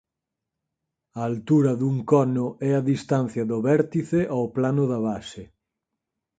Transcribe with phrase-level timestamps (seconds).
[1.19, 5.43] A altura dun cono é a distancia do vértice ao plano da base.